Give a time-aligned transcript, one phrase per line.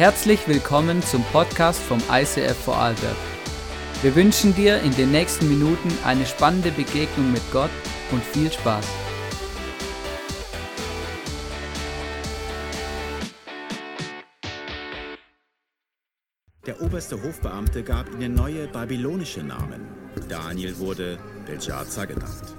[0.00, 3.16] Herzlich willkommen zum Podcast vom ICF Vorarlberg.
[4.00, 7.68] Wir wünschen dir in den nächsten Minuten eine spannende Begegnung mit Gott
[8.10, 8.86] und viel Spaß.
[16.64, 19.86] Der oberste Hofbeamte gab ihnen neue babylonische Namen.
[20.30, 22.56] Daniel wurde Belshazzar genannt.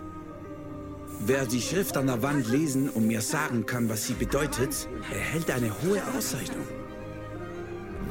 [1.22, 5.50] Wer die Schrift an der Wand lesen und mir sagen kann, was sie bedeutet, erhält
[5.50, 6.81] eine hohe Auszeichnung.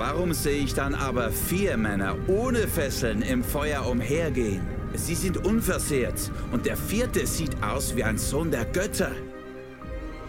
[0.00, 4.66] Warum sehe ich dann aber vier Männer ohne Fesseln im Feuer umhergehen?
[4.94, 9.12] Sie sind unversehrt und der vierte sieht aus wie ein Sohn der Götter.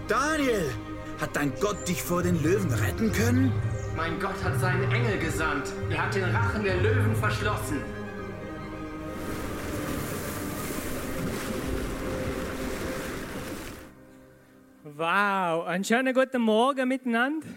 [0.09, 0.69] Daniel,
[1.21, 3.53] hat dein Gott dich vor den Löwen retten können?
[3.95, 5.71] Mein Gott hat seinen Engel gesandt.
[5.89, 7.77] Er hat den Rachen der Löwen verschlossen.
[14.83, 17.47] Wow, einen schönen guten Morgen miteinander.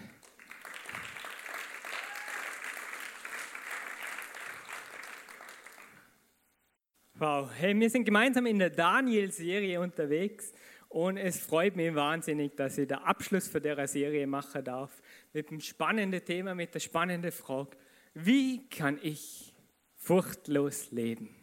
[7.17, 10.51] Wow, hey, wir sind gemeinsam in der Daniel-Serie unterwegs
[10.89, 15.47] und es freut mich wahnsinnig, dass ich den Abschluss für der Serie machen darf mit
[15.47, 17.77] einem spannenden Thema, mit der spannenden Frage,
[18.15, 19.55] wie kann ich
[19.95, 21.33] furchtlos leben?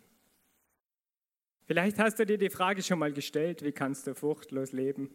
[1.65, 5.09] Vielleicht hast du dir die Frage schon mal gestellt, wie kannst du furchtlos leben?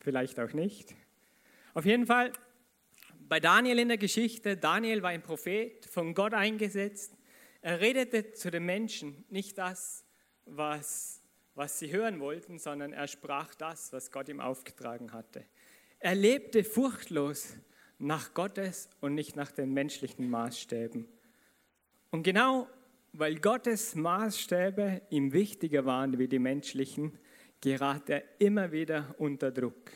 [0.00, 0.96] Vielleicht auch nicht.
[1.74, 2.32] Auf jeden Fall,
[3.28, 7.19] bei Daniel in der Geschichte, Daniel war ein Prophet, von Gott eingesetzt,
[7.62, 10.04] er redete zu den Menschen nicht das,
[10.46, 11.22] was,
[11.54, 15.44] was sie hören wollten, sondern er sprach das, was Gott ihm aufgetragen hatte.
[15.98, 17.56] Er lebte furchtlos
[17.98, 21.06] nach Gottes und nicht nach den menschlichen Maßstäben.
[22.10, 22.66] Und genau
[23.12, 27.18] weil Gottes Maßstäbe ihm wichtiger waren wie die menschlichen,
[27.60, 29.92] gerät er immer wieder unter Druck.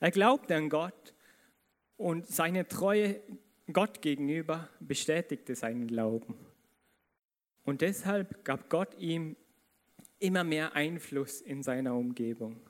[0.00, 1.14] Er glaubte an Gott
[1.96, 3.20] und seine Treue
[3.72, 6.34] Gott gegenüber bestätigte seinen Glauben.
[7.64, 9.36] Und deshalb gab Gott ihm
[10.18, 12.60] immer mehr Einfluss in seiner Umgebung.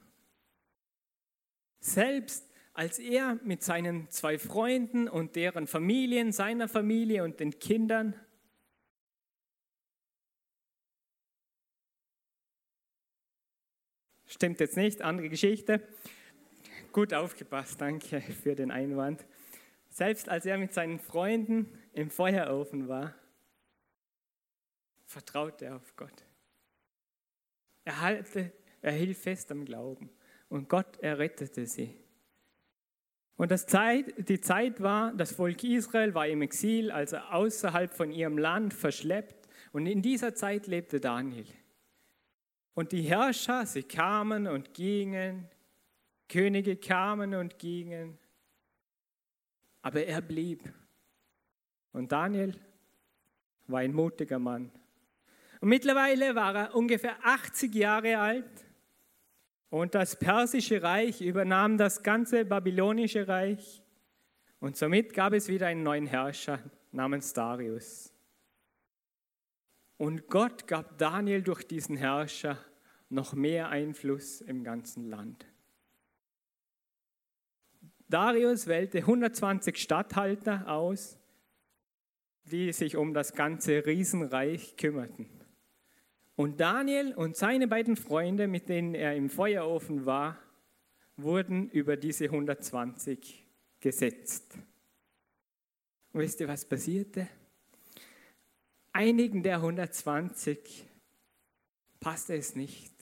[1.80, 8.14] Selbst als er mit seinen zwei Freunden und deren Familien, seiner Familie und den Kindern
[14.34, 15.80] Stimmt jetzt nicht, andere Geschichte.
[16.90, 19.24] Gut aufgepasst, danke für den Einwand.
[19.90, 23.14] Selbst als er mit seinen Freunden im Feuerofen war,
[25.14, 26.24] vertraute er auf Gott.
[27.84, 28.52] Er, halte,
[28.82, 30.10] er hielt fest am Glauben
[30.48, 31.96] und Gott errettete sie.
[33.36, 38.38] Und Zeit, die Zeit war, das Volk Israel war im Exil, also außerhalb von ihrem
[38.38, 39.48] Land verschleppt.
[39.72, 41.46] Und in dieser Zeit lebte Daniel.
[42.74, 45.48] Und die Herrscher, sie kamen und gingen,
[46.28, 48.18] Könige kamen und gingen,
[49.82, 50.72] aber er blieb.
[51.92, 52.54] Und Daniel
[53.66, 54.70] war ein mutiger Mann.
[55.64, 58.66] Und mittlerweile war er ungefähr 80 Jahre alt
[59.70, 63.82] und das persische Reich übernahm das ganze babylonische Reich
[64.60, 66.58] und somit gab es wieder einen neuen Herrscher
[66.92, 68.12] namens Darius.
[69.96, 72.58] Und Gott gab Daniel durch diesen Herrscher
[73.08, 75.46] noch mehr Einfluss im ganzen Land.
[78.10, 81.18] Darius wählte 120 Statthalter aus,
[82.42, 85.43] die sich um das ganze Riesenreich kümmerten.
[86.36, 90.38] Und Daniel und seine beiden Freunde, mit denen er im Feuerofen war,
[91.16, 93.46] wurden über diese 120
[93.80, 94.58] gesetzt.
[96.12, 97.28] Und wisst ihr, was passierte?
[98.92, 100.84] Einigen der 120
[102.00, 102.92] passte es nicht.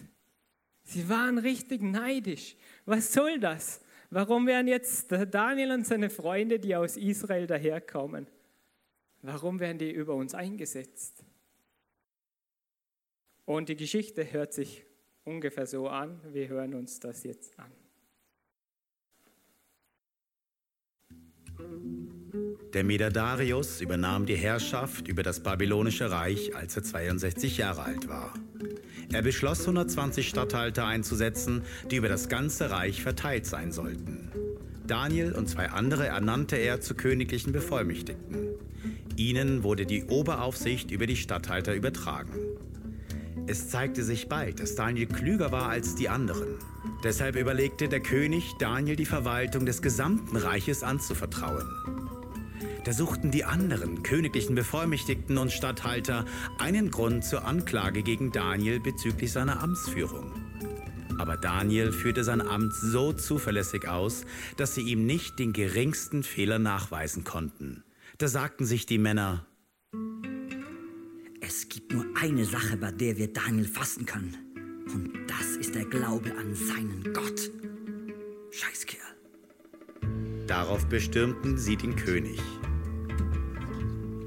[0.85, 2.57] Sie waren richtig neidisch.
[2.85, 3.81] Was soll das?
[4.11, 8.27] Warum werden jetzt Daniel und seine Freunde, die aus Israel daherkommen,
[9.23, 11.25] warum werden die über uns eingesetzt?
[13.45, 14.85] Und die Geschichte hört sich
[15.25, 16.21] ungefähr so an.
[16.33, 17.73] Wir hören uns das jetzt an.
[22.73, 28.09] Der Meder Darius übernahm die Herrschaft über das babylonische Reich, als er 62 Jahre alt
[28.09, 28.33] war.
[29.13, 34.33] Er beschloss, 120 Statthalter einzusetzen, die über das ganze Reich verteilt sein sollten.
[34.87, 38.49] Daniel und zwei andere ernannte er zu königlichen Bevollmächtigten.
[39.17, 42.33] Ihnen wurde die Oberaufsicht über die Statthalter übertragen.
[43.47, 46.59] Es zeigte sich bald, dass Daniel klüger war als die anderen.
[47.03, 51.69] Deshalb überlegte der König, Daniel die Verwaltung des gesamten Reiches anzuvertrauen.
[52.85, 56.25] Da suchten die anderen königlichen Bevollmächtigten und Statthalter
[56.59, 60.33] einen Grund zur Anklage gegen Daniel bezüglich seiner Amtsführung.
[61.19, 64.25] Aber Daniel führte sein Amt so zuverlässig aus,
[64.57, 67.85] dass sie ihm nicht den geringsten Fehler nachweisen konnten.
[68.19, 69.47] Da sagten sich die Männer,
[71.45, 74.37] Es gibt nur eine Sache, bei der wir Daniel fassen können.
[74.95, 77.51] Und das ist der Glaube an seinen Gott.
[78.53, 79.01] Scheißkerl.
[80.47, 82.39] darauf bestürmten sie den König.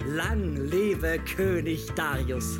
[0.05, 2.59] Lang lebe König Darius.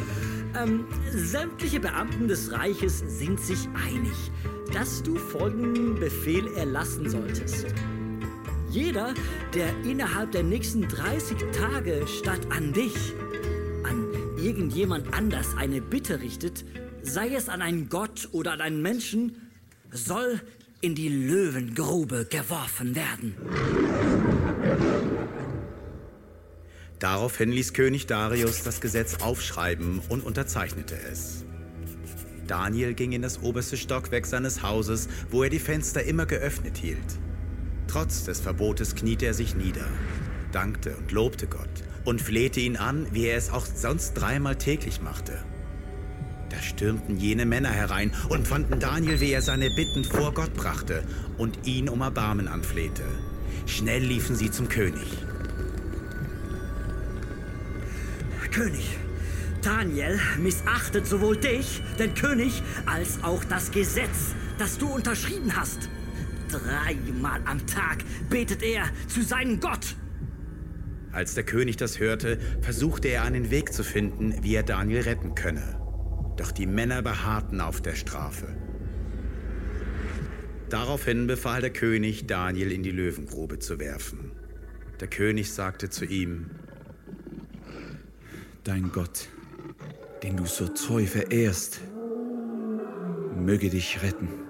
[0.62, 4.30] ähm, sämtliche Beamten des Reiches sind sich einig,
[4.72, 7.66] dass du folgenden Befehl erlassen solltest.
[8.68, 9.14] Jeder,
[9.54, 13.14] der innerhalb der nächsten 30 Tage statt an dich,
[14.44, 16.64] irgendjemand anders eine Bitte richtet,
[17.02, 19.50] sei es an einen Gott oder an einen Menschen,
[19.90, 20.40] soll
[20.82, 23.34] in die Löwengrube geworfen werden.
[26.98, 31.44] Daraufhin ließ König Darius das Gesetz aufschreiben und unterzeichnete es.
[32.46, 36.98] Daniel ging in das oberste Stockwerk seines Hauses, wo er die Fenster immer geöffnet hielt.
[37.88, 39.86] Trotz des Verbotes kniete er sich nieder,
[40.52, 45.00] dankte und lobte Gott und flehte ihn an, wie er es auch sonst dreimal täglich
[45.00, 45.32] machte.
[46.50, 51.02] Da stürmten jene Männer herein und fanden Daniel, wie er seine Bitten vor Gott brachte
[51.38, 53.02] und ihn um Erbarmen anflehte.
[53.66, 55.18] Schnell liefen sie zum König.
[58.54, 58.96] König,
[59.62, 65.88] Daniel missachtet sowohl dich, den König, als auch das Gesetz, das du unterschrieben hast.
[66.48, 69.96] Dreimal am Tag betet er zu seinem Gott.
[71.14, 75.36] Als der König das hörte, versuchte er einen Weg zu finden, wie er Daniel retten
[75.36, 75.80] könne.
[76.36, 78.48] Doch die Männer beharrten auf der Strafe.
[80.70, 84.32] Daraufhin befahl der König, Daniel in die Löwengrube zu werfen.
[84.98, 86.50] Der König sagte zu ihm,
[88.64, 89.28] Dein Gott,
[90.24, 91.80] den du so treu verehrst,
[93.36, 94.43] möge dich retten.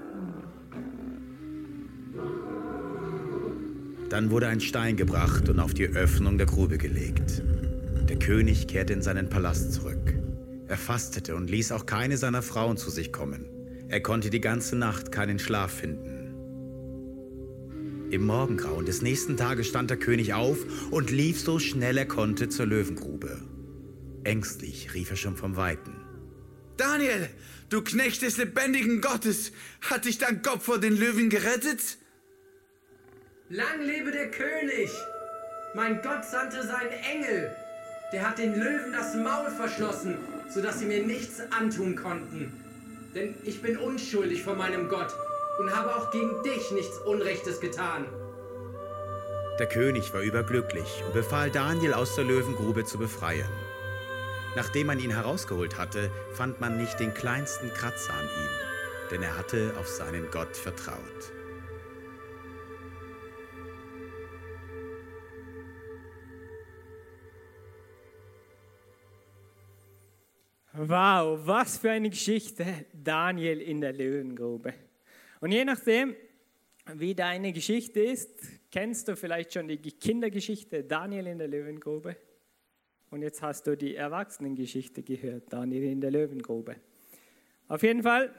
[4.14, 7.43] Dann wurde ein Stein gebracht und auf die Öffnung der Grube gelegt.
[8.08, 10.14] Der König kehrte in seinen Palast zurück.
[10.69, 13.44] Er fastete und ließ auch keine seiner Frauen zu sich kommen.
[13.88, 16.32] Er konnte die ganze Nacht keinen Schlaf finden.
[18.12, 20.58] Im Morgengrauen des nächsten Tages stand der König auf
[20.93, 23.43] und lief so schnell er konnte zur Löwengrube.
[24.22, 25.93] Ängstlich rief er schon vom Weiten.
[26.76, 27.28] Daniel,
[27.69, 29.50] du Knecht des lebendigen Gottes,
[29.81, 31.99] hat dich dein Kopf vor den Löwen gerettet?
[33.50, 34.91] Lang lebe der König!
[35.75, 37.55] Mein Gott sandte seinen Engel.
[38.11, 40.17] Der hat den Löwen das Maul verschlossen,
[40.49, 42.58] sodass sie mir nichts antun konnten.
[43.14, 45.12] Denn ich bin unschuldig vor meinem Gott
[45.61, 48.06] und habe auch gegen dich nichts Unrechtes getan.
[49.58, 53.50] Der König war überglücklich und befahl Daniel aus der Löwengrube zu befreien.
[54.56, 59.37] Nachdem man ihn herausgeholt hatte, fand man nicht den kleinsten Kratzer an ihm, denn er
[59.37, 61.34] hatte auf seinen Gott vertraut.
[70.87, 74.75] Wow, was für eine Geschichte, Daniel in der Löwengrube.
[75.41, 76.15] Und je nachdem,
[76.93, 78.39] wie deine Geschichte ist,
[78.71, 82.19] kennst du vielleicht schon die Kindergeschichte Daniel in der Löwengrube.
[83.09, 86.77] Und jetzt hast du die Erwachsenengeschichte gehört, Daniel in der Löwengrube.
[87.67, 88.35] Auf jeden Fall,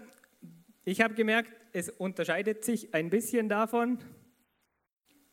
[0.84, 3.98] ich habe gemerkt, es unterscheidet sich ein bisschen davon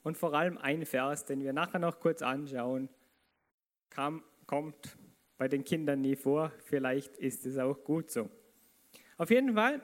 [0.03, 2.89] und vor allem ein Vers, den wir nachher noch kurz anschauen,
[3.91, 4.97] kam, kommt
[5.43, 6.53] bei den Kindern nie vor.
[6.63, 8.31] Vielleicht ist es auch gut so.
[9.17, 9.81] Auf jeden Fall,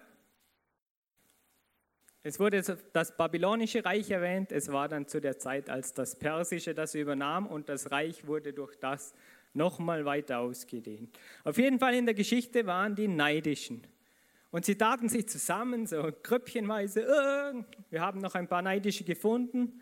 [2.23, 2.63] es wurde
[2.93, 4.53] das babylonische Reich erwähnt.
[4.53, 8.53] Es war dann zu der Zeit, als das persische das übernahm und das Reich wurde
[8.53, 9.13] durch das
[9.53, 11.19] nochmal weiter ausgedehnt.
[11.43, 13.85] Auf jeden Fall in der Geschichte waren die Neidischen.
[14.53, 19.81] Und sie taten sich zusammen, so grüppchenweise, äh, wir haben noch ein paar Neidische gefunden.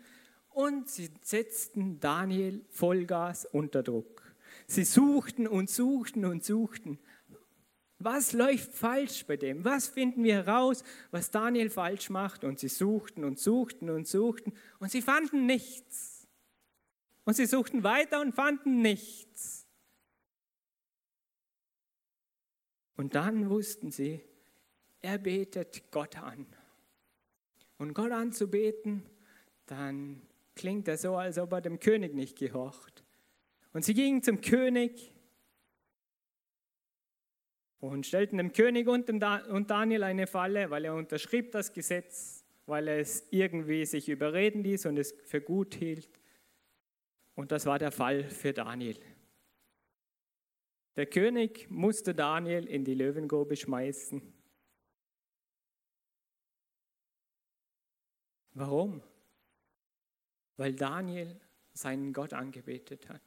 [0.49, 4.26] Und sie setzten Daniel Vollgas unter Druck.
[4.67, 6.99] Sie suchten und suchten und suchten.
[7.99, 9.65] Was läuft falsch bei dem?
[9.65, 12.43] Was finden wir heraus, was Daniel falsch macht?
[12.43, 16.27] Und sie suchten und suchten und suchten und sie fanden nichts.
[17.23, 19.67] Und sie suchten weiter und fanden nichts.
[22.95, 24.21] Und dann wussten sie,
[25.01, 26.45] er betet Gott an.
[27.77, 29.03] Und Gott anzubeten,
[29.67, 30.21] dann
[30.55, 32.96] klingt er so, als ob er dem König nicht gehorcht.
[33.77, 35.13] Und sie gingen zum König
[37.79, 41.71] und stellten dem König und, dem da und Daniel eine Falle, weil er unterschrieb das
[41.73, 46.09] Gesetz, weil er es irgendwie sich überreden ließ und es für gut hielt.
[47.35, 48.99] Und das war der Fall für Daniel.
[50.95, 54.23] Der König musste Daniel in die Löwengrube schmeißen.
[58.53, 59.03] Warum?
[60.55, 61.39] Weil Daniel
[61.73, 63.21] seinen Gott angebetet hat.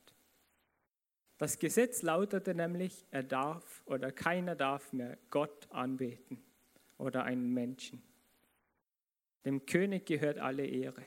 [1.41, 6.45] Das Gesetz lautete nämlich, er darf oder keiner darf mehr Gott anbeten
[6.99, 8.03] oder einen Menschen.
[9.47, 11.03] Dem König gehört alle Ehre.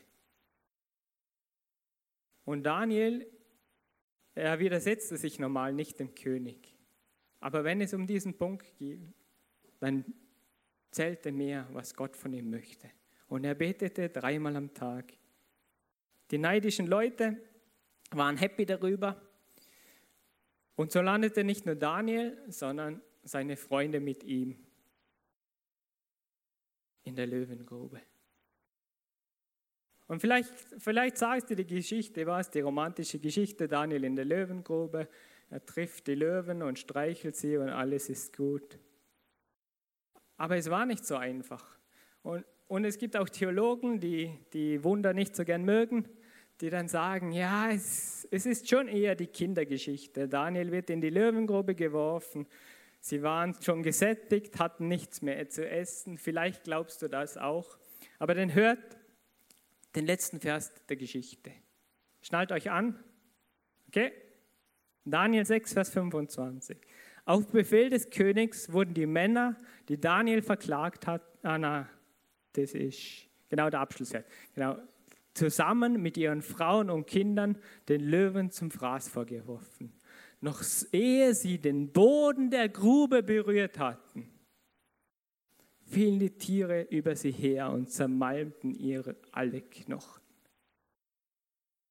[2.45, 3.27] Und Daniel,
[4.33, 6.75] er widersetzte sich normal nicht dem König.
[7.39, 9.13] Aber wenn es um diesen Punkt ging,
[9.79, 10.03] dann
[10.89, 12.89] zählte mehr, was Gott von ihm möchte.
[13.27, 15.13] Und er betete dreimal am Tag.
[16.31, 17.37] Die neidischen Leute
[18.09, 19.21] waren happy darüber.
[20.75, 24.57] Und so landete nicht nur Daniel, sondern seine Freunde mit ihm
[27.03, 28.01] in der Löwengrube.
[30.07, 35.07] Und vielleicht, vielleicht sagst du die Geschichte, was, die romantische Geschichte, Daniel in der Löwengrube,
[35.49, 38.79] er trifft die Löwen und streichelt sie und alles ist gut.
[40.37, 41.77] Aber es war nicht so einfach.
[42.23, 46.09] Und, und es gibt auch Theologen, die die Wunder nicht so gern mögen,
[46.61, 50.27] die dann sagen, ja, es, es ist schon eher die Kindergeschichte.
[50.27, 52.47] Daniel wird in die Löwengrube geworfen,
[52.99, 56.17] sie waren schon gesättigt, hatten nichts mehr zu essen.
[56.17, 57.77] Vielleicht glaubst du das auch.
[58.19, 58.97] Aber dann hört
[59.95, 61.51] den letzten Vers der Geschichte.
[62.21, 63.03] Schnallt euch an.
[63.87, 64.13] Okay?
[65.05, 66.77] Daniel 6, Vers 25.
[67.25, 69.57] Auf Befehl des Königs wurden die Männer,
[69.87, 71.89] die Daniel verklagt hat, ah, na,
[72.53, 74.77] das ist genau der Abschlussvers, genau,
[75.33, 77.57] zusammen mit ihren Frauen und Kindern
[77.89, 79.93] den Löwen zum Fraß vorgeworfen.
[80.41, 84.29] Noch ehe sie den Boden der Grube berührt hatten,
[85.85, 90.21] fielen die Tiere über sie her und zermalmten ihre alle Knochen.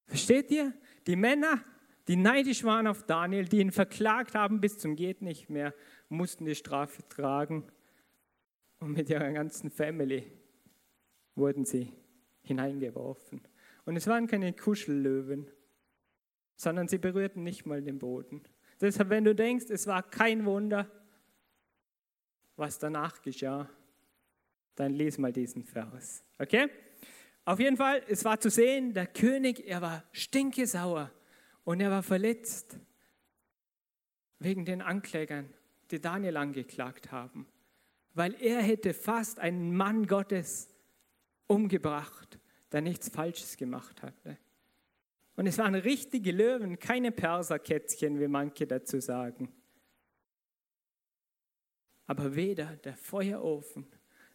[0.06, 0.72] Versteht ihr?
[1.06, 1.64] Die Männer,
[2.08, 5.75] die neidisch waren auf Daniel, die ihn verklagt haben bis zum geht nicht mehr,
[6.08, 7.64] mussten die Strafe tragen
[8.80, 10.30] und mit ihrer ganzen Family
[11.34, 11.90] wurden sie
[12.42, 13.42] hineingeworfen.
[13.84, 15.50] Und es waren keine Kuschellöwen,
[16.56, 18.42] sondern sie berührten nicht mal den Boden.
[18.80, 20.90] Deshalb, wenn du denkst, es war kein Wunder,
[22.56, 23.68] was danach geschah,
[24.75, 26.25] dann lies mal diesen Vers.
[26.38, 26.68] Okay?
[27.44, 31.11] Auf jeden Fall, es war zu sehen, der König, er war stinkesauer
[31.64, 32.78] und er war verletzt
[34.38, 35.52] wegen den Anklägern,
[35.90, 37.46] die Daniel angeklagt haben,
[38.14, 40.72] weil er hätte fast einen Mann Gottes
[41.52, 42.38] umgebracht,
[42.73, 44.38] der nichts Falsches gemacht hatte.
[45.37, 49.52] Und es waren richtige Löwen, keine Perserkätzchen, wie manche dazu sagen.
[52.06, 53.87] Aber weder der Feuerofen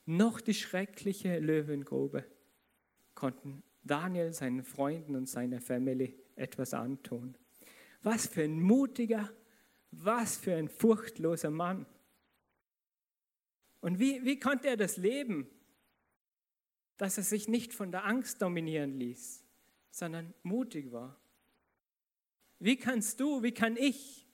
[0.05, 2.25] noch die schreckliche Löwengrube
[3.13, 7.37] konnten Daniel, seinen Freunden und seiner Familie etwas antun.
[8.03, 9.29] Was für ein mutiger,
[9.91, 11.85] was für ein furchtloser Mann.
[13.81, 15.49] Und wie, wie konnte er das leben?
[16.97, 19.43] Dass er sich nicht von der Angst dominieren ließ,
[19.91, 21.19] sondern mutig war.
[22.59, 24.27] Wie kannst du, wie kann ich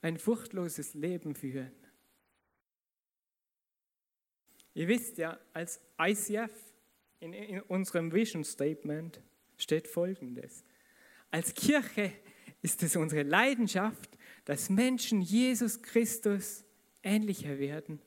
[0.00, 1.72] ein furchtloses Leben führen?
[4.74, 6.50] Ihr wisst ja, als ICF
[7.20, 9.20] in, in unserem Vision Statement
[9.56, 10.64] steht Folgendes.
[11.30, 12.12] Als Kirche
[12.62, 16.64] ist es unsere Leidenschaft, dass Menschen Jesus Christus
[17.02, 18.00] ähnlicher werden,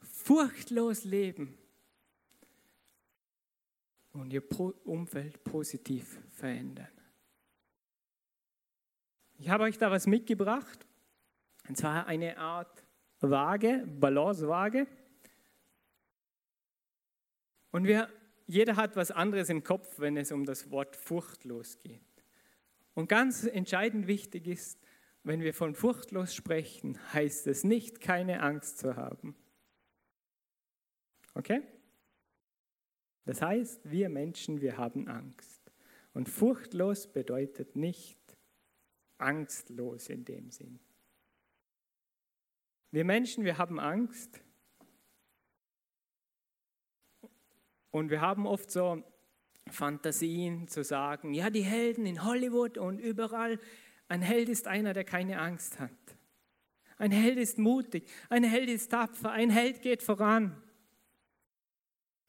[0.00, 1.58] furchtlos leben
[4.20, 4.42] und ihr
[4.84, 6.88] Umfeld positiv verändern.
[9.38, 10.86] Ich habe euch da was mitgebracht,
[11.68, 12.84] und zwar eine Art
[13.20, 14.86] Waage, Balancewaage.
[17.70, 18.08] Und wir,
[18.46, 22.00] jeder hat was anderes im Kopf, wenn es um das Wort furchtlos geht.
[22.94, 24.80] Und ganz entscheidend wichtig ist,
[25.22, 29.36] wenn wir von furchtlos sprechen, heißt es nicht, keine Angst zu haben.
[31.34, 31.62] Okay?
[33.26, 35.60] Das heißt, wir Menschen, wir haben Angst.
[36.14, 38.18] Und furchtlos bedeutet nicht
[39.18, 40.80] angstlos in dem Sinn.
[42.90, 44.40] Wir Menschen, wir haben Angst,
[47.96, 49.02] Und wir haben oft so
[49.70, 53.58] Fantasien zu sagen, ja, die Helden in Hollywood und überall,
[54.06, 55.90] ein Held ist einer, der keine Angst hat.
[56.98, 60.62] Ein Held ist mutig, ein Held ist tapfer, ein Held geht voran.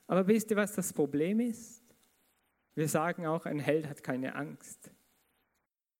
[0.08, 1.84] Aber wisst ihr, was das Problem ist?
[2.76, 4.92] Wir sagen auch, ein Held hat keine Angst.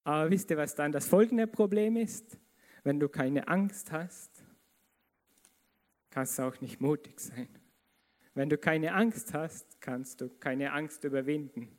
[0.04, 2.38] Aber wisst ihr, was dann das folgende Problem ist?
[2.84, 4.44] Wenn du keine Angst hast,
[6.10, 7.50] kannst du auch nicht mutig sein.
[8.34, 11.78] Wenn du keine Angst hast, kannst du keine Angst überwinden.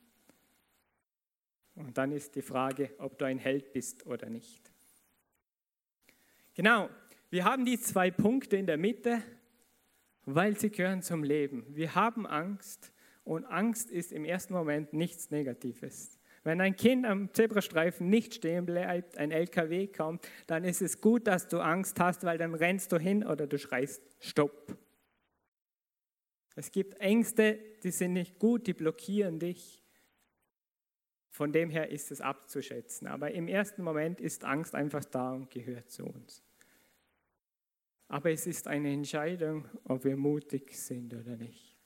[1.77, 4.71] Und dann ist die Frage, ob du ein Held bist oder nicht.
[6.55, 6.91] Genau,
[7.31, 9.23] wir haben die zwei Punkte in der Mitte,
[10.35, 11.65] weil sie gehören zum Leben.
[11.75, 12.93] Wir haben Angst
[13.25, 16.19] Und Angst ist im ersten Moment nichts Negatives.
[16.45, 21.27] Wenn ein Kind am Zebrastreifen nicht stehen bleibt, ein LKW kommt, dann ist es gut,
[21.27, 24.79] dass du Angst hast, weil dann rennst du hin oder du schreist Stopp.
[26.57, 29.85] Es gibt Ängste, die sind nicht gut, die blockieren dich.
[31.29, 33.09] Von dem her ist es abzuschätzen.
[33.09, 36.48] Aber im ersten Moment ist Angst einfach da und gehört zu uns.
[38.09, 41.77] Aber es ist eine Entscheidung, ob wir mutig sind oder nicht.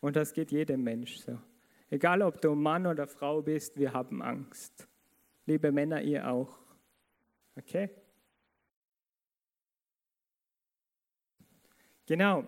[0.00, 1.38] Und das geht jedem Mensch so.
[1.88, 4.86] Egal, ob du Mann oder Frau bist, wir haben Angst.
[5.46, 6.58] Liebe Männer, ihr auch.
[7.56, 7.90] Okay?
[12.06, 12.46] Genau.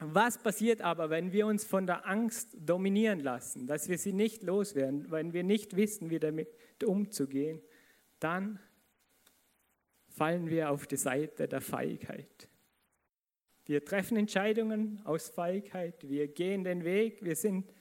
[0.00, 4.42] Was passiert aber, wenn wir uns von der Angst dominieren lassen, dass wir sie nicht
[4.42, 6.48] loswerden, wenn wir nicht wissen, wie damit
[6.84, 7.62] umzugehen?
[8.18, 8.58] Dann
[10.08, 12.48] fallen wir auf die Seite der Feigheit.
[13.66, 17.72] Wir treffen Entscheidungen aus Feigheit, wir gehen den Weg, wir sind,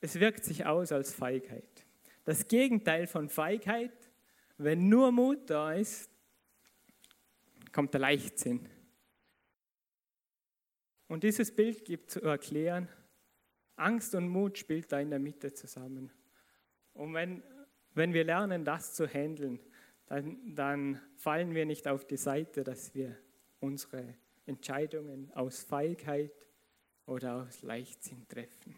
[0.00, 1.84] es wirkt sich aus als Feigheit.
[2.24, 3.92] Das Gegenteil von Feigheit,
[4.58, 6.08] wenn nur Mut da ist,
[7.72, 8.68] kommt der Leichtsinn.
[11.08, 12.88] Und dieses Bild gibt zu erklären,
[13.76, 16.12] Angst und Mut spielt da in der Mitte zusammen.
[16.94, 17.42] Und wenn,
[17.94, 19.58] wenn wir lernen, das zu handeln,
[20.06, 23.16] dann, dann fallen wir nicht auf die Seite, dass wir
[23.60, 24.14] unsere
[24.46, 26.32] Entscheidungen aus Feigheit
[27.06, 28.74] oder aus Leichtsinn treffen.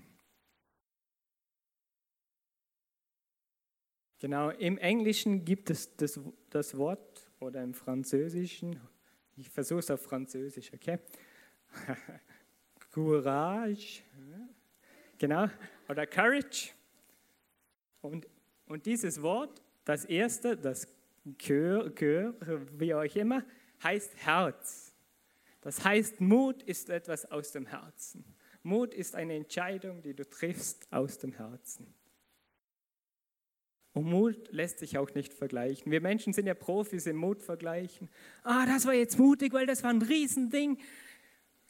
[4.18, 6.18] Genau, im Englischen gibt es das,
[6.50, 8.80] das Wort oder im Französischen,
[9.36, 10.98] ich versuche es auf Französisch, okay?
[12.92, 14.02] Courage,
[15.18, 15.48] genau,
[15.88, 16.70] oder Courage.
[18.00, 18.26] Und,
[18.66, 20.86] und dieses Wort, das erste, das
[21.38, 22.34] Cœur,
[22.78, 23.44] wie auch immer,
[23.82, 24.83] heißt Herz.
[25.64, 28.22] Das heißt, Mut ist etwas aus dem Herzen.
[28.62, 31.94] Mut ist eine Entscheidung, die du triffst aus dem Herzen.
[33.94, 35.90] Und Mut lässt sich auch nicht vergleichen.
[35.90, 38.10] Wir Menschen sind ja Profis im Mut vergleichen.
[38.42, 40.78] Ah, das war jetzt mutig, weil das war ein Riesending.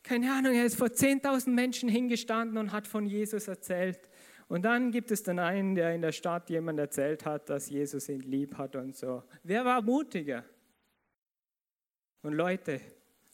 [0.03, 4.11] Keine Ahnung, er ist vor 10.000 Menschen hingestanden und hat von Jesus erzählt.
[4.49, 8.09] Und dann gibt es dann einen, der in der Stadt jemand erzählt hat, dass Jesus
[8.09, 9.23] ihn lieb hat und so.
[9.45, 10.45] Wer war mutiger?
[12.23, 12.81] Und Leute,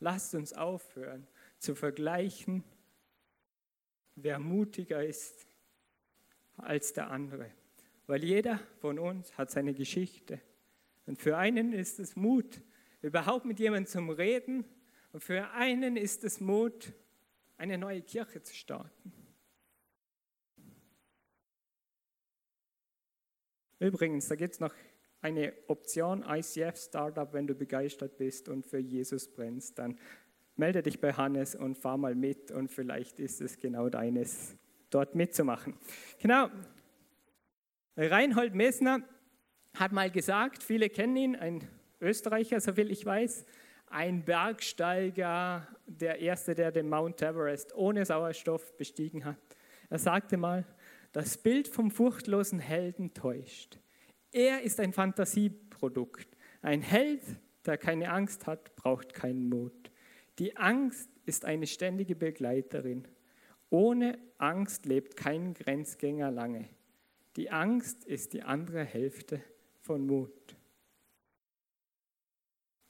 [0.00, 1.26] Lasst uns aufhören
[1.58, 2.64] zu vergleichen,
[4.16, 5.46] wer mutiger ist
[6.56, 7.50] als der andere.
[8.06, 10.40] Weil jeder von uns hat seine Geschichte.
[11.06, 12.60] Und für einen ist es Mut,
[13.02, 14.64] überhaupt mit jemandem zu reden.
[15.12, 16.92] Und für einen ist es Mut,
[17.56, 19.12] eine neue Kirche zu starten.
[23.78, 24.74] Übrigens, da gibt es noch
[25.20, 29.98] eine Option ICF Startup, wenn du begeistert bist und für Jesus brennst, dann
[30.56, 34.56] melde dich bei Hannes und fahr mal mit und vielleicht ist es genau deines,
[34.90, 35.74] dort mitzumachen.
[36.20, 36.48] Genau.
[37.96, 39.00] Reinhold Messner
[39.74, 41.68] hat mal gesagt, viele kennen ihn, ein
[42.00, 43.44] Österreicher, soviel ich weiß,
[43.87, 49.37] ein Bergsteiger, der erste, der den Mount Everest ohne Sauerstoff bestiegen hat.
[49.88, 50.64] Er sagte mal,
[51.12, 53.80] das Bild vom furchtlosen Helden täuscht.
[54.33, 56.37] Er ist ein Fantasieprodukt.
[56.62, 57.23] Ein Held,
[57.66, 59.90] der keine Angst hat, braucht keinen Mut.
[60.38, 63.09] Die Angst ist eine ständige Begleiterin.
[63.71, 66.69] Ohne Angst lebt kein Grenzgänger lange.
[67.37, 69.43] Die Angst ist die andere Hälfte
[69.81, 70.57] von Mut.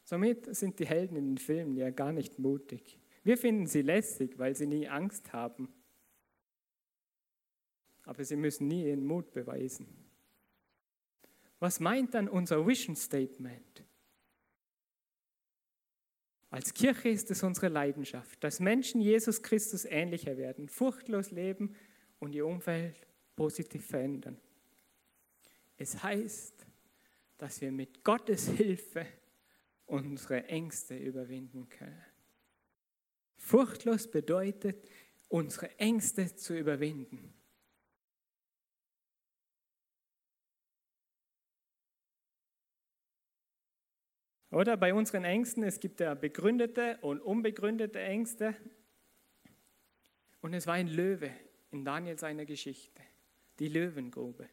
[0.05, 2.98] Somit sind die Helden in den Filmen ja gar nicht mutig.
[3.22, 5.68] Wir finden sie lässig, weil sie nie Angst haben.
[8.05, 9.99] Aber sie müssen nie ihren Mut beweisen.
[11.60, 13.84] Was meint dann unser Vision Statement?
[16.48, 21.76] Als Kirche ist es unsere Leidenschaft, dass Menschen Jesus Christus ähnlicher werden, furchtlos leben
[22.18, 24.36] und ihr Umfeld positiv verändern.
[25.76, 26.66] Es heißt,
[27.38, 29.06] dass wir mit Gottes Hilfe
[29.86, 32.04] unsere Ängste überwinden können.
[33.36, 34.88] Furchtlos bedeutet,
[35.28, 37.32] unsere Ängste zu überwinden.
[44.50, 48.56] Oder bei unseren Ängsten, es gibt ja begründete und unbegründete Ängste.
[50.40, 51.30] Und es war ein Löwe
[51.70, 53.00] in Daniel seiner Geschichte,
[53.60, 54.48] die Löwengrube.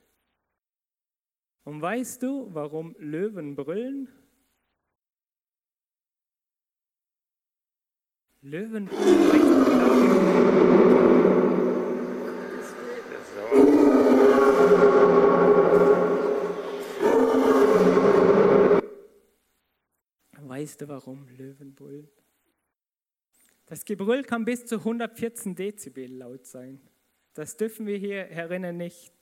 [1.63, 4.07] Und weißt du, warum Löwen brüllen?
[8.41, 9.67] Löwen brüllen.
[20.67, 22.09] Weißt du, warum Löwenbrüll?
[23.67, 26.81] Das Gebrüll kann bis zu 114 Dezibel laut sein.
[27.33, 29.13] Das dürfen wir hier herinnen nicht.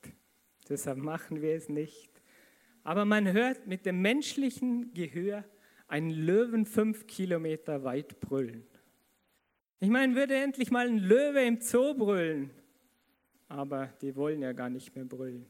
[0.68, 2.10] Deshalb machen wir es nicht.
[2.84, 5.46] Aber man hört mit dem menschlichen Gehör
[5.88, 8.66] einen Löwen fünf Kilometer weit brüllen.
[9.80, 12.50] Ich meine, würde endlich mal ein Löwe im Zoo brüllen.
[13.50, 15.46] Aber die wollen ja gar nicht mehr brüllen.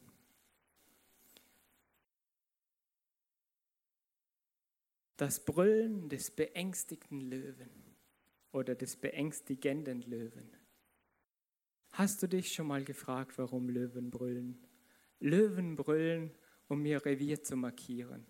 [5.18, 7.96] Das Brüllen des beängstigten Löwen
[8.52, 10.50] oder des beängstigenden Löwen.
[11.92, 14.68] Hast du dich schon mal gefragt, warum Löwen brüllen?
[15.20, 16.32] Löwen brüllen,
[16.68, 18.26] um ihr Revier zu markieren.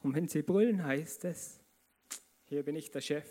[0.00, 1.60] Und wenn sie brüllen, heißt es,
[2.44, 3.30] hier bin ich der Chef.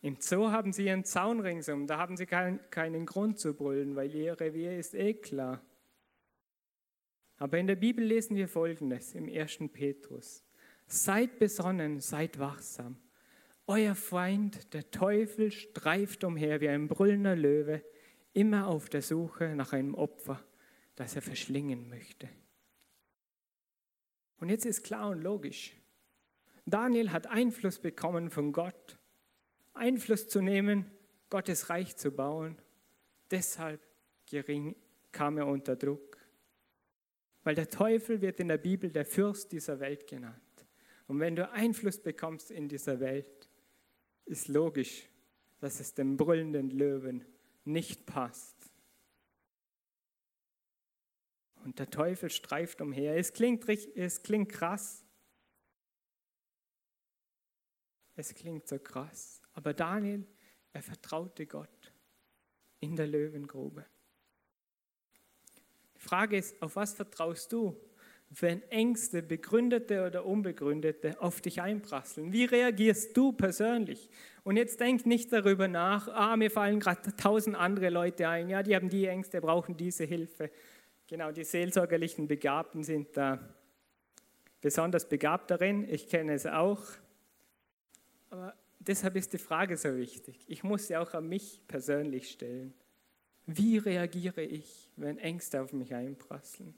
[0.00, 3.94] Im Zoo haben sie einen Zaun ringsum, da haben sie kein, keinen Grund zu brüllen,
[3.94, 5.60] weil ihr Revier ist eh klar.
[7.38, 9.60] Aber in der Bibel lesen wir Folgendes im 1.
[9.72, 10.44] Petrus.
[10.86, 12.96] Seid besonnen, seid wachsam.
[13.66, 17.84] Euer Feind, der Teufel, streift umher wie ein brüllender Löwe,
[18.32, 20.42] immer auf der Suche nach einem Opfer,
[20.96, 22.28] das er verschlingen möchte.
[24.40, 25.74] Und jetzt ist klar und logisch.
[26.64, 28.98] Daniel hat Einfluss bekommen von Gott,
[29.74, 30.90] Einfluss zu nehmen,
[31.28, 32.56] Gottes Reich zu bauen.
[33.30, 33.80] Deshalb
[34.26, 34.76] gering
[35.12, 36.07] kam er unter Druck.
[37.44, 40.42] Weil der Teufel wird in der Bibel der Fürst dieser Welt genannt.
[41.06, 43.48] Und wenn du Einfluss bekommst in dieser Welt,
[44.26, 45.08] ist logisch,
[45.58, 47.24] dass es dem brüllenden Löwen
[47.64, 48.70] nicht passt.
[51.64, 53.16] Und der Teufel streift umher.
[53.16, 55.04] Es klingt, es klingt krass.
[58.14, 59.40] Es klingt so krass.
[59.52, 60.26] Aber Daniel,
[60.72, 61.92] er vertraute Gott
[62.80, 63.84] in der Löwengrube.
[66.08, 67.76] Die Frage ist, auf was vertraust du,
[68.30, 72.32] wenn Ängste, begründete oder unbegründete, auf dich einprasseln?
[72.32, 74.08] Wie reagierst du persönlich?
[74.42, 78.62] Und jetzt denk nicht darüber nach, ah, mir fallen gerade tausend andere Leute ein, ja,
[78.62, 80.50] die haben die Ängste, brauchen diese Hilfe.
[81.08, 83.38] Genau, die seelsorgerlichen Begabten sind da
[84.62, 85.86] besonders begabt darin.
[85.90, 86.84] Ich kenne es auch.
[88.30, 90.42] Aber deshalb ist die Frage so wichtig.
[90.48, 92.72] Ich muss sie auch an mich persönlich stellen.
[93.50, 96.74] Wie reagiere ich, wenn Ängste auf mich einprasseln?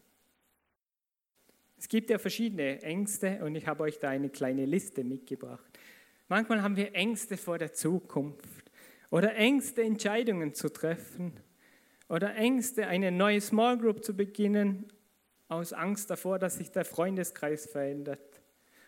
[1.76, 5.68] Es gibt ja verschiedene Ängste und ich habe euch da eine kleine Liste mitgebracht.
[6.28, 8.70] Manchmal haben wir Ängste vor der Zukunft
[9.10, 11.32] oder Ängste, Entscheidungen zu treffen
[12.08, 14.92] oder Ängste, eine neue Small Group zu beginnen,
[15.48, 18.40] aus Angst davor, dass sich der Freundeskreis verändert.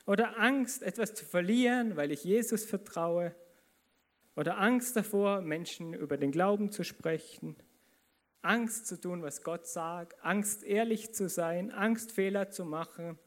[0.06, 3.34] Oder Angst, etwas zu verlieren, weil ich Jesus vertraue.
[4.36, 7.56] Oder Angst davor, Menschen über den Glauben zu sprechen.
[8.42, 10.22] Angst zu tun, was Gott sagt.
[10.24, 11.70] Angst, ehrlich zu sein.
[11.70, 13.18] Angst, Fehler zu machen.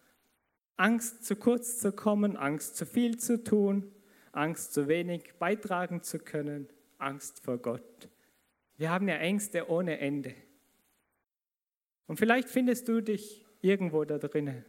[0.75, 2.35] Angst, zu kurz zu kommen.
[2.35, 3.91] Angst, zu viel zu tun.
[4.33, 6.67] Angst, zu wenig beitragen zu können.
[6.97, 8.09] Angst vor Gott.
[8.77, 10.35] Wir haben ja Ängste ohne Ende.
[12.07, 14.65] Und vielleicht findest du dich irgendwo da drinnen.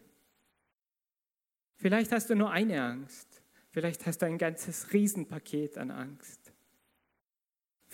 [1.77, 3.43] Vielleicht hast du nur eine Angst.
[3.71, 6.46] Vielleicht hast du ein ganzes Riesenpaket an Angst.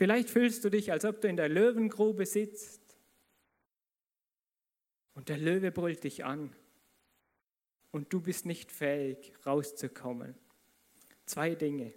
[0.02, 2.98] Vielleicht fühlst du dich, als ob du in der Löwengrube sitzt
[5.14, 6.52] und der Löwe brüllt dich an
[7.92, 10.34] und du bist nicht fähig, rauszukommen.
[11.24, 11.94] Zwei Dinge.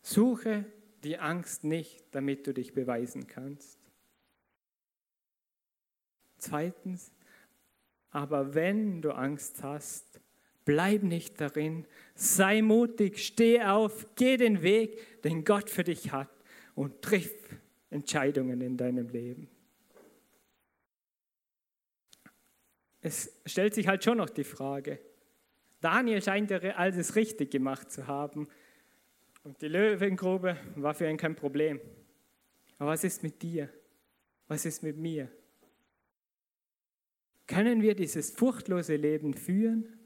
[0.00, 0.64] Suche
[1.02, 3.78] die Angst nicht, damit du dich beweisen kannst.
[6.38, 7.12] Zweitens,
[8.08, 10.22] aber wenn du Angst hast,
[10.64, 16.30] bleib nicht darin, sei mutig, steh auf, geh den Weg, den Gott für dich hat
[16.74, 17.32] und triff
[17.90, 19.48] Entscheidungen in deinem Leben.
[23.00, 24.98] Es stellt sich halt schon noch die Frage,
[25.80, 28.48] Daniel scheint alles richtig gemacht zu haben,
[29.44, 31.78] und die Löwengrube war für ihn kein Problem.
[32.78, 33.68] Aber was ist mit dir?
[34.48, 35.30] Was ist mit mir?
[37.46, 39.98] Können wir dieses furchtlose Leben führen?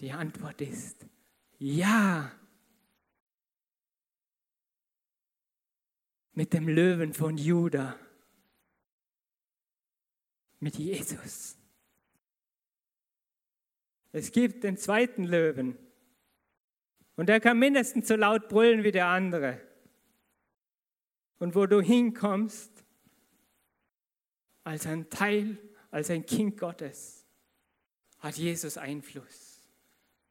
[0.00, 1.06] Die Antwort ist
[1.58, 2.30] ja.
[6.34, 7.98] Mit dem Löwen von Juda.
[10.60, 11.56] Mit Jesus.
[14.12, 15.78] Es gibt den zweiten Löwen.
[17.16, 19.60] Und der kann mindestens so laut brüllen wie der andere.
[21.38, 22.84] Und wo du hinkommst,
[24.64, 25.58] als ein Teil,
[25.90, 27.24] als ein Kind Gottes,
[28.18, 29.45] hat Jesus Einfluss.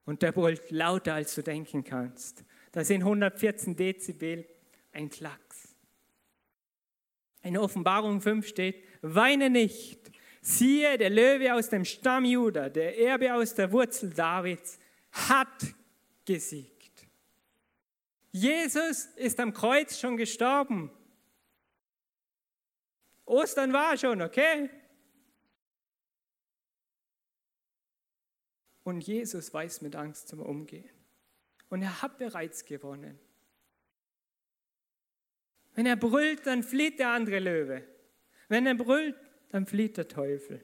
[0.05, 2.43] Und der brüllt lauter, als du denken kannst.
[2.71, 4.47] Das sind 114 Dezibel,
[4.91, 5.75] ein Klacks.
[7.41, 10.11] In Offenbarung 5 steht, weine nicht,
[10.47, 14.77] Siehe, der Löwe aus dem Stamm Juda, der Erbe aus der Wurzel Davids,
[15.11, 15.73] hat
[16.23, 17.07] gesiegt.
[18.31, 20.91] Jesus ist am Kreuz schon gestorben.
[23.25, 24.69] Ostern war schon, okay?
[28.85, 30.87] Und Jesus weiß mit Angst zum Umgehen.
[31.69, 33.17] Und er hat bereits gewonnen.
[35.73, 37.83] Wenn er brüllt, dann flieht der andere Löwe.
[38.47, 39.15] Wenn er brüllt,
[39.49, 40.63] dann flieht der Teufel.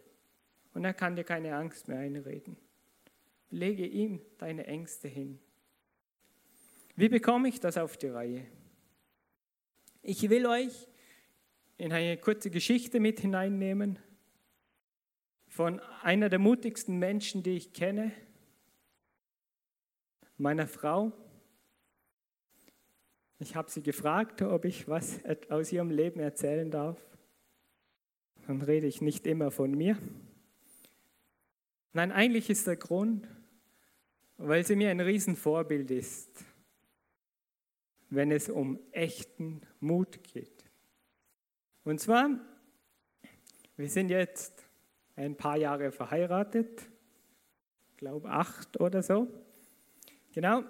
[0.76, 2.58] Und er kann dir keine Angst mehr einreden.
[3.50, 5.40] Lege ihm deine Ängste hin.
[6.96, 8.46] Wie bekomme ich das auf die Reihe?
[10.04, 10.88] Ich will euch
[11.80, 13.98] in eine kurze Geschichte mit hineinnehmen
[15.52, 18.14] von einer der mutigsten Menschen, die ich kenne,
[20.38, 21.12] meiner Frau.
[23.38, 26.98] Ich habe sie gefragt, ob ich was aus ihrem Leben erzählen darf.
[28.48, 29.98] Dann rede ich nicht immer von mir.
[31.92, 33.28] Nein, eigentlich ist der Grund,
[34.38, 36.46] weil sie mir ein Riesenvorbild ist,
[38.10, 40.64] wenn es um echten Mut geht.
[41.84, 42.40] Und zwar,
[43.76, 44.71] wir sind jetzt
[45.15, 46.89] ein paar Jahre verheiratet,
[47.97, 49.28] glaube acht oder so.
[50.34, 50.63] Genau.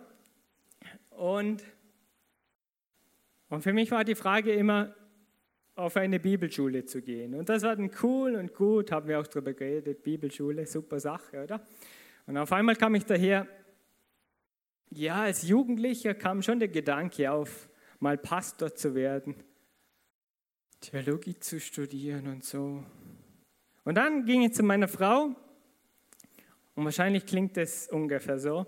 [1.12, 1.64] Und,
[3.50, 4.96] und für mich war die Frage immer,
[5.76, 7.34] auf eine Bibelschule zu gehen.
[7.34, 11.44] Und das war dann cool und gut, haben wir auch darüber geredet, Bibelschule, super Sache,
[11.44, 11.66] oder?
[12.28, 13.48] Und auf einmal kam ich daher,
[14.90, 19.36] ja, als Jugendlicher kam schon der Gedanke auf, mal Pastor zu werden,
[20.82, 22.84] Theologie zu studieren und so.
[23.84, 25.36] Und dann ging ich zu meiner Frau
[26.76, 28.66] und wahrscheinlich klingt es ungefähr so.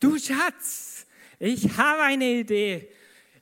[0.00, 1.06] Du Schatz,
[1.38, 2.88] ich habe eine Idee.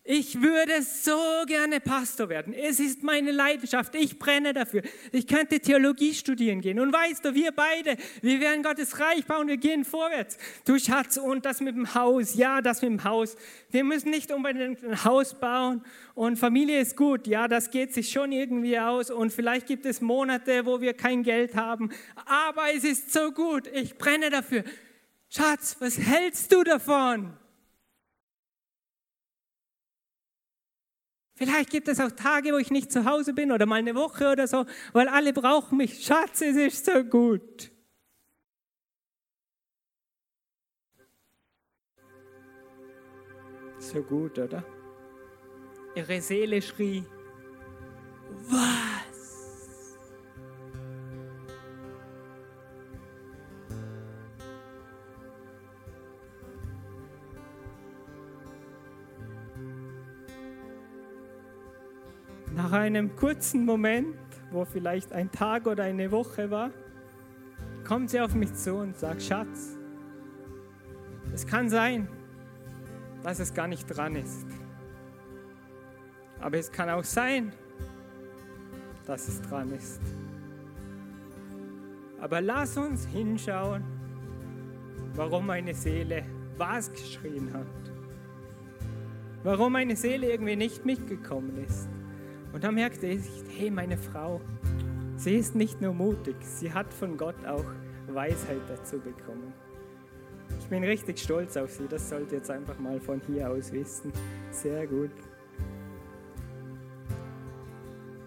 [0.06, 2.52] Ich würde so gerne Pastor werden.
[2.52, 3.94] Es ist meine Leidenschaft.
[3.94, 4.82] Ich brenne dafür.
[5.12, 6.78] Ich könnte Theologie studieren gehen.
[6.78, 9.48] Und weißt du, wir beide, wir werden Gottes Reich bauen.
[9.48, 10.36] Wir gehen vorwärts.
[10.66, 12.34] Du Schatz, und das mit dem Haus.
[12.34, 13.34] Ja, das mit dem Haus.
[13.70, 15.82] Wir müssen nicht unbedingt ein Haus bauen.
[16.14, 17.26] Und Familie ist gut.
[17.26, 19.10] Ja, das geht sich schon irgendwie aus.
[19.10, 21.90] Und vielleicht gibt es Monate, wo wir kein Geld haben.
[22.26, 23.68] Aber es ist so gut.
[23.68, 24.64] Ich brenne dafür.
[25.30, 27.38] Schatz, was hältst du davon?
[31.36, 34.30] Vielleicht gibt es auch Tage, wo ich nicht zu Hause bin oder mal eine Woche
[34.30, 36.04] oder so, weil alle brauchen mich.
[36.04, 37.72] Schatz, es ist so gut.
[43.78, 44.64] So gut, oder?
[45.96, 47.04] Ihre Seele schrie,
[48.48, 49.03] was?
[62.80, 64.16] Einem kurzen Moment,
[64.50, 66.70] wo vielleicht ein Tag oder eine Woche war,
[67.86, 69.76] kommt sie auf mich zu und sagt, Schatz,
[71.32, 72.08] es kann sein,
[73.22, 74.46] dass es gar nicht dran ist.
[76.40, 77.52] Aber es kann auch sein,
[79.06, 80.00] dass es dran ist.
[82.20, 83.84] Aber lass uns hinschauen,
[85.14, 86.24] warum meine Seele
[86.56, 87.66] was geschrien hat.
[89.42, 91.88] Warum meine Seele irgendwie nicht mitgekommen ist.
[92.54, 93.24] Und da merkte ich,
[93.58, 94.40] hey, meine Frau,
[95.16, 97.64] sie ist nicht nur mutig, sie hat von Gott auch
[98.06, 99.52] Weisheit dazu bekommen.
[100.60, 103.72] Ich bin richtig stolz auf sie, das sollt ihr jetzt einfach mal von hier aus
[103.72, 104.12] wissen.
[104.52, 105.10] Sehr gut.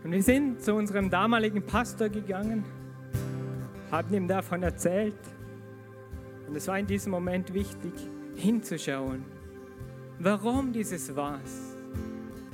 [0.03, 2.65] Und wir sind zu unserem damaligen Pastor gegangen,
[3.91, 5.15] haben ihm davon erzählt.
[6.49, 7.93] Und es war in diesem Moment wichtig,
[8.35, 9.23] hinzuschauen.
[10.19, 11.77] Warum dieses Was?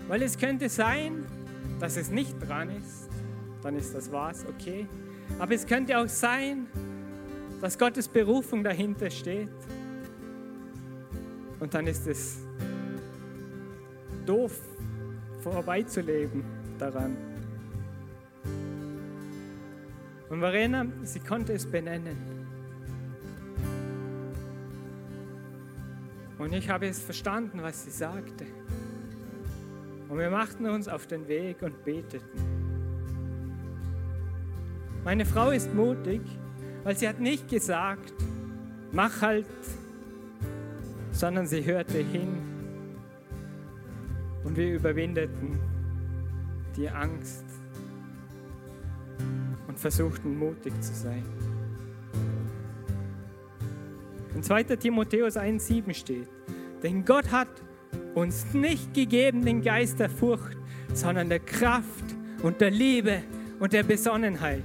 [0.08, 1.26] Weil es könnte sein,
[1.84, 3.10] dass es nicht dran ist,
[3.62, 4.88] dann ist das was, okay.
[5.38, 6.68] Aber es könnte auch sein,
[7.60, 9.50] dass Gottes Berufung dahinter steht.
[11.60, 12.38] Und dann ist es
[14.26, 14.58] doof,
[15.40, 16.46] vorbeizuleben
[16.80, 17.18] daran.
[20.30, 22.16] Und Verena, sie konnte es benennen.
[26.38, 28.46] Und ich habe es verstanden, was sie sagte.
[30.14, 32.22] Und wir machten uns auf den Weg und beteten.
[35.04, 36.22] Meine Frau ist mutig,
[36.84, 38.14] weil sie hat nicht gesagt,
[38.92, 39.48] mach halt,
[41.14, 42.28] sondern sie hörte hin
[44.44, 45.60] und wir überwindeten
[46.78, 47.46] die Angst
[49.68, 51.24] und versuchten mutig zu sein.
[54.36, 54.64] In 2.
[54.76, 56.30] Timotheus 1,7 steht,
[56.84, 57.50] denn Gott hat
[58.16, 60.58] uns nicht gegeben den Geist der Furcht,
[60.94, 63.24] sondern der Kraft und der Liebe
[63.60, 64.64] und der Besonnenheit.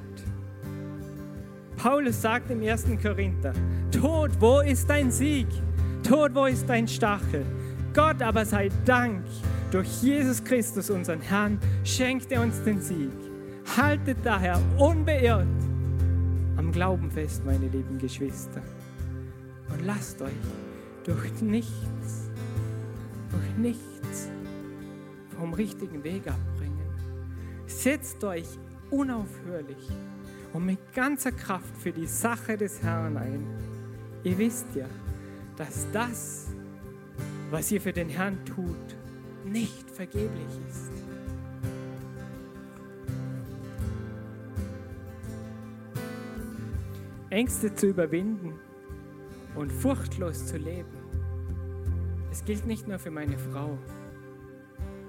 [1.76, 2.86] Paulus sagt im 1.
[3.00, 3.52] Korinther,
[3.92, 5.46] Tod, wo ist dein Sieg?
[6.02, 7.44] Tod, wo ist dein Stachel?
[7.94, 9.24] Gott aber sei Dank,
[9.70, 13.10] durch Jesus Christus, unseren Herrn, schenkt er uns den Sieg.
[13.76, 15.46] Haltet daher unbeirrt
[16.56, 18.62] am Glauben fest, meine lieben Geschwister.
[19.70, 20.32] Und lasst euch
[21.04, 22.27] durch nichts,
[23.30, 24.30] durch nichts
[25.38, 26.88] vom richtigen Weg abbringen.
[27.66, 28.46] Setzt euch
[28.90, 29.88] unaufhörlich
[30.52, 33.46] und mit ganzer Kraft für die Sache des Herrn ein.
[34.24, 34.86] Ihr wisst ja,
[35.56, 36.48] dass das,
[37.50, 38.96] was ihr für den Herrn tut,
[39.44, 40.90] nicht vergeblich ist.
[47.30, 48.54] Ängste zu überwinden
[49.54, 50.97] und furchtlos zu leben.
[52.48, 53.76] Gilt nicht nur für meine Frau.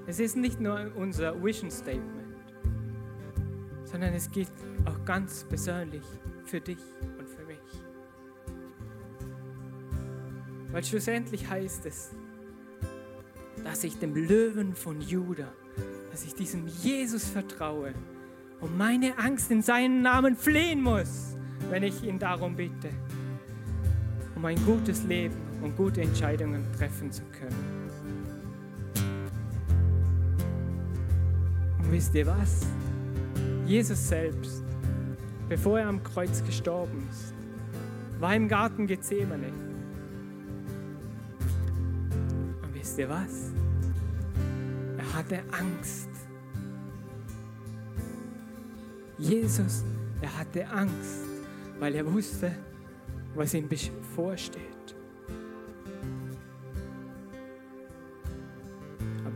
[0.07, 2.35] Es ist nicht nur unser Vision Statement,
[3.85, 4.51] sondern es gilt
[4.83, 6.03] auch ganz persönlich
[6.43, 6.81] für dich
[7.17, 7.57] und für mich.
[10.73, 12.11] Weil schlussendlich heißt es,
[13.63, 15.47] dass ich dem Löwen von Juda,
[16.11, 17.93] dass ich diesem Jesus vertraue
[18.59, 21.37] und meine Angst in seinen Namen fliehen muss,
[21.69, 22.89] wenn ich ihn darum bitte,
[24.35, 27.89] um ein gutes Leben und gute Entscheidungen treffen zu können.
[31.79, 32.65] Und wisst ihr was?
[33.65, 34.63] Jesus selbst,
[35.47, 37.33] bevor er am Kreuz gestorben ist,
[38.19, 39.51] war im Garten Gethsemane.
[42.61, 43.51] Und wisst ihr was?
[44.97, 46.09] Er hatte Angst.
[49.17, 49.83] Jesus,
[50.21, 51.25] er hatte Angst,
[51.79, 52.51] weil er wusste,
[53.35, 54.78] was ihm bevorsteht.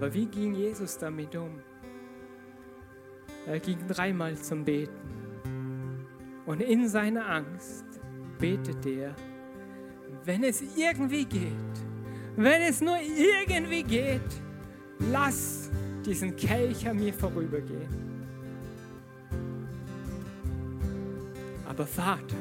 [0.04, 1.62] Aber wie ging Jesus damit um?
[3.48, 5.00] Er ging dreimal zum Beten.
[6.46, 7.86] Und in seiner Angst
[8.38, 9.16] betete er,
[10.26, 11.54] wenn es irgendwie geht,
[12.36, 14.42] wenn es nur irgendwie geht,
[15.10, 15.72] lass
[16.06, 17.88] diesen Kelch an mir vorübergehen.
[21.66, 22.36] Aber Vater,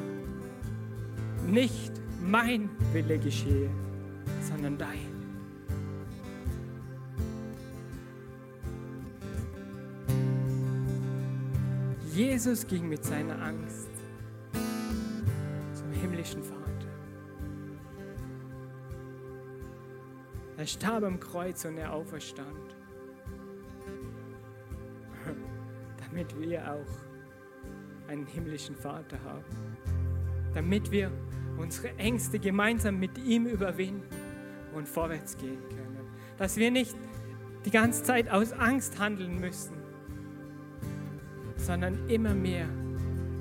[1.46, 3.70] nicht mein Wille geschehe,
[4.40, 5.11] sondern dein.
[12.14, 13.88] Jesus ging mit seiner Angst
[15.72, 16.62] zum himmlischen Vater.
[20.58, 22.76] Er starb am Kreuz und er auferstand,
[26.06, 29.78] damit wir auch einen himmlischen Vater haben,
[30.52, 31.10] damit wir
[31.56, 34.04] unsere Ängste gemeinsam mit ihm überwinden
[34.74, 36.94] und vorwärts gehen können, dass wir nicht
[37.64, 39.81] die ganze Zeit aus Angst handeln müssen,
[41.62, 42.68] sondern immer mehr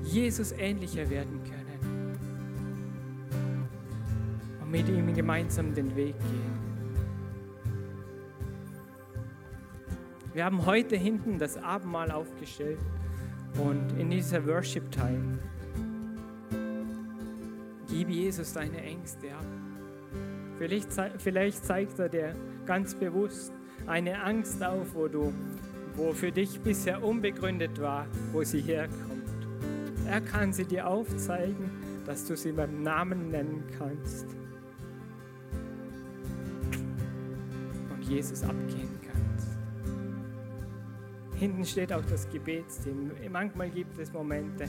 [0.04, 2.18] Jesus ähnlicher werden können
[4.60, 6.62] und mit ihm gemeinsam den Weg gehen.
[10.32, 12.78] Wir haben heute hinten das Abendmahl aufgestellt
[13.58, 15.38] und in dieser Worship Time
[17.88, 19.44] gib Jesus deine Ängste ab.
[20.58, 23.52] Vielleicht, vielleicht zeigt er dir ganz bewusst
[23.86, 25.32] eine Angst auf, wo du
[25.96, 29.22] wo für dich bisher unbegründet war, wo sie herkommt.
[30.08, 31.70] Er kann sie dir aufzeigen,
[32.06, 34.26] dass du sie beim Namen nennen kannst
[37.90, 39.58] und Jesus abgehen kannst.
[41.38, 43.10] Hinten steht auch das Gebetsteam.
[43.30, 44.68] Manchmal gibt es Momente,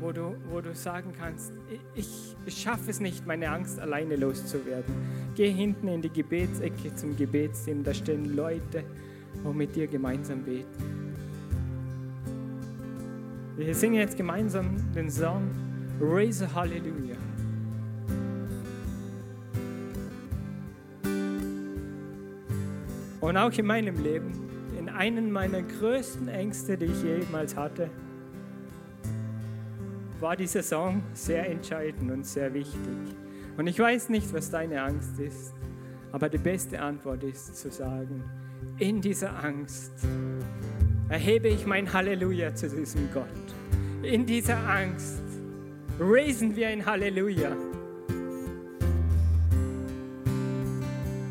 [0.00, 1.52] wo du, wo du sagen kannst,
[1.94, 4.94] ich, ich schaffe es nicht, meine Angst alleine loszuwerden.
[5.34, 8.84] Geh hinten in die Gebetsecke zum Gebetsteam, da stehen Leute,
[9.44, 11.12] und mit dir gemeinsam beten.
[13.56, 15.50] Wir singen jetzt gemeinsam den Song
[16.00, 17.16] Raise a Hallelujah.
[23.20, 24.32] Und auch in meinem Leben,
[24.78, 27.88] in einem meiner größten Ängste, die ich jemals hatte,
[30.18, 32.80] war dieser Song sehr entscheidend und sehr wichtig.
[33.56, 35.54] Und ich weiß nicht, was deine Angst ist,
[36.10, 38.24] aber die beste Antwort ist zu sagen,
[38.82, 39.92] in dieser Angst
[41.08, 43.28] erhebe ich mein Halleluja zu diesem Gott.
[44.02, 45.22] In dieser Angst
[46.00, 47.52] raisen wir ein Halleluja.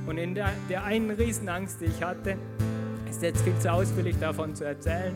[0.07, 2.37] Und in der, der einen Riesenangst, die ich hatte,
[3.09, 5.13] ist jetzt viel zu ausführlich davon zu erzählen,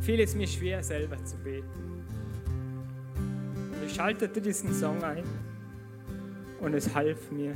[0.00, 2.06] fiel es mir schwer, selber zu beten.
[3.18, 5.24] Und ich schaltete diesen Song ein
[6.58, 7.52] und es half mir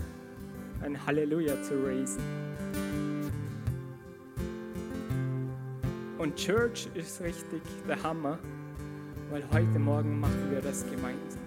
[0.84, 2.22] ein Halleluja zu raisen.
[6.18, 8.38] Und Church ist richtig der Hammer,
[9.30, 11.42] weil heute Morgen machen wir das gemeinsam.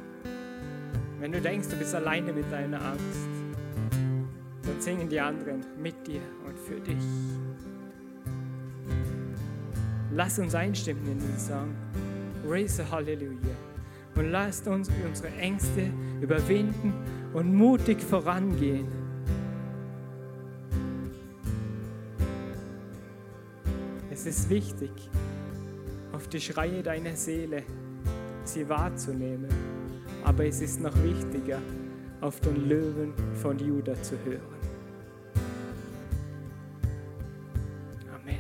[1.20, 3.30] Wenn du denkst, du bist alleine mit deiner Angst,
[4.64, 7.04] dann singen die anderen mit dir und für dich.
[10.14, 11.76] Lass uns einstimmen in den Song.
[12.48, 13.56] Raise a Hallelujah.
[14.16, 16.94] Und lasst uns unsere Ängste überwinden
[17.34, 18.88] und mutig vorangehen.
[24.28, 24.92] Ist wichtig,
[26.12, 27.64] auf die Schreie deiner Seele
[28.44, 29.50] sie wahrzunehmen.
[30.24, 31.60] Aber es ist noch wichtiger,
[32.22, 34.42] auf den Löwen von Juda zu hören.
[38.14, 38.38] Amen.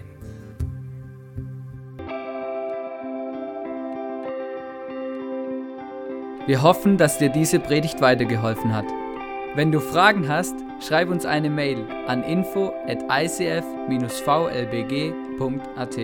[6.47, 8.85] Wir hoffen, dass dir diese Predigt weitergeholfen hat.
[9.55, 13.03] Wenn du Fragen hast, schreib uns eine Mail an info at
[15.37, 15.97] icf-vlbg.at.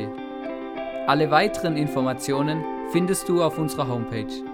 [1.07, 4.52] Alle weiteren Informationen findest du auf unserer Homepage.